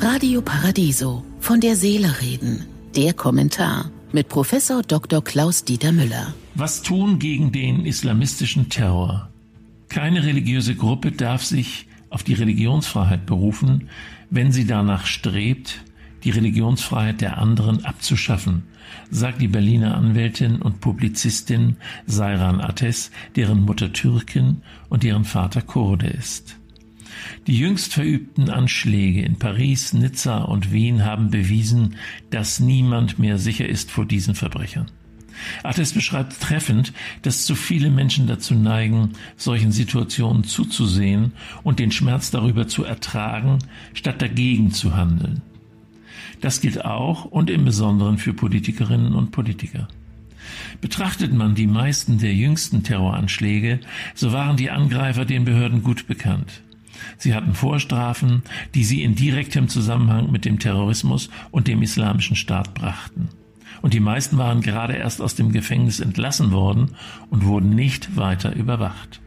[0.00, 1.24] Radio Paradiso.
[1.40, 2.66] Von der Seele reden.
[2.96, 5.22] Der Kommentar mit Professor Dr.
[5.22, 6.34] Klaus Dieter Müller.
[6.54, 9.28] Was tun gegen den islamistischen Terror?
[9.88, 13.88] Keine religiöse Gruppe darf sich auf die Religionsfreiheit berufen,
[14.30, 15.82] wenn sie danach strebt,
[16.24, 18.64] die Religionsfreiheit der anderen abzuschaffen,
[19.10, 21.76] sagt die Berliner Anwältin und Publizistin
[22.06, 26.56] Sairan Ates, deren Mutter Türkin und deren Vater Kurde ist.
[27.46, 31.96] Die jüngst verübten Anschläge in Paris, Nizza und Wien haben bewiesen,
[32.30, 34.86] dass niemand mehr sicher ist vor diesen Verbrechern.
[35.62, 42.30] Attes beschreibt treffend, dass zu viele Menschen dazu neigen, solchen Situationen zuzusehen und den Schmerz
[42.30, 43.58] darüber zu ertragen,
[43.94, 45.42] statt dagegen zu handeln.
[46.40, 49.88] Das gilt auch und im Besonderen für Politikerinnen und Politiker.
[50.80, 53.80] Betrachtet man die meisten der jüngsten Terroranschläge,
[54.14, 56.62] so waren die Angreifer den Behörden gut bekannt.
[57.18, 58.42] Sie hatten Vorstrafen,
[58.74, 63.28] die sie in direktem Zusammenhang mit dem Terrorismus und dem Islamischen Staat brachten.
[63.80, 66.96] Und die meisten waren gerade erst aus dem Gefängnis entlassen worden
[67.30, 69.20] und wurden nicht weiter überwacht.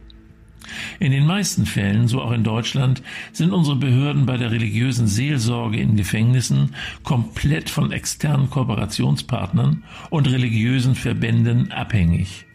[0.98, 5.78] In den meisten Fällen, so auch in Deutschland, sind unsere Behörden bei der religiösen Seelsorge
[5.78, 12.46] in Gefängnissen komplett von externen Kooperationspartnern und religiösen Verbänden abhängig.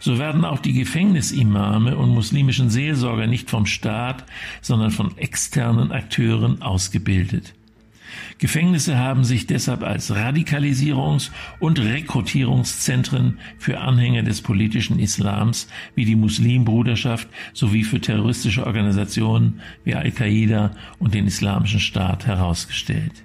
[0.00, 4.24] So werden auch die Gefängnisimame und muslimischen Seelsorger nicht vom Staat,
[4.60, 7.54] sondern von externen Akteuren ausgebildet.
[8.38, 16.16] Gefängnisse haben sich deshalb als Radikalisierungs- und Rekrutierungszentren für Anhänger des politischen Islams wie die
[16.16, 23.24] Muslimbruderschaft sowie für terroristische Organisationen wie Al-Qaida und den Islamischen Staat herausgestellt.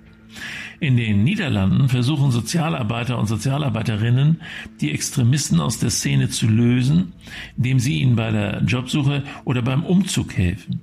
[0.79, 4.41] In den Niederlanden versuchen Sozialarbeiter und Sozialarbeiterinnen,
[4.81, 7.13] die Extremisten aus der Szene zu lösen,
[7.57, 10.81] indem sie ihnen bei der Jobsuche oder beim Umzug helfen.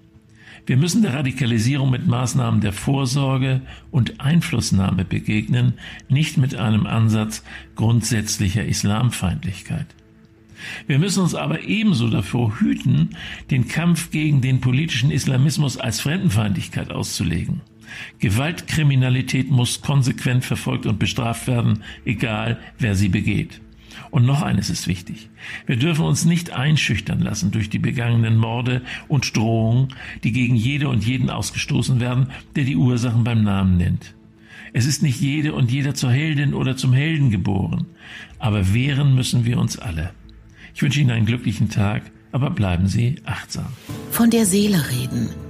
[0.66, 5.74] Wir müssen der Radikalisierung mit Maßnahmen der Vorsorge und Einflussnahme begegnen,
[6.08, 7.42] nicht mit einem Ansatz
[7.74, 9.86] grundsätzlicher Islamfeindlichkeit.
[10.86, 13.16] Wir müssen uns aber ebenso davor hüten,
[13.50, 17.62] den Kampf gegen den politischen Islamismus als Fremdenfeindlichkeit auszulegen.
[18.18, 23.60] Gewaltkriminalität muss konsequent verfolgt und bestraft werden, egal wer sie begeht.
[24.10, 25.28] Und noch eines ist wichtig.
[25.66, 29.88] Wir dürfen uns nicht einschüchtern lassen durch die begangenen Morde und Drohungen,
[30.24, 34.14] die gegen jede und jeden ausgestoßen werden, der die Ursachen beim Namen nennt.
[34.72, 37.86] Es ist nicht jede und jeder zur Heldin oder zum Helden geboren,
[38.38, 40.10] aber wehren müssen wir uns alle.
[40.74, 42.02] Ich wünsche Ihnen einen glücklichen Tag
[42.32, 43.66] aber bleiben Sie achtsam.
[44.10, 45.30] Von der Seele reden